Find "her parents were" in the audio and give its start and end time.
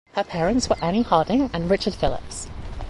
0.13-0.83